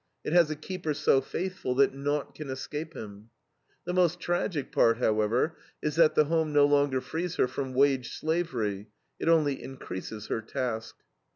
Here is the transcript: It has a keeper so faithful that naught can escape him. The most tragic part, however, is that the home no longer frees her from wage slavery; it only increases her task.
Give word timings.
It 0.23 0.33
has 0.33 0.49
a 0.49 0.55
keeper 0.55 0.95
so 0.95 1.21
faithful 1.21 1.75
that 1.75 1.93
naught 1.93 2.33
can 2.33 2.49
escape 2.49 2.95
him. 2.95 3.29
The 3.85 3.93
most 3.93 4.19
tragic 4.19 4.71
part, 4.71 4.97
however, 4.97 5.57
is 5.79 5.95
that 5.97 6.15
the 6.15 6.25
home 6.25 6.51
no 6.51 6.65
longer 6.65 7.01
frees 7.01 7.35
her 7.35 7.47
from 7.47 7.75
wage 7.75 8.11
slavery; 8.15 8.87
it 9.19 9.29
only 9.29 9.61
increases 9.61 10.25
her 10.25 10.41
task. 10.41 10.95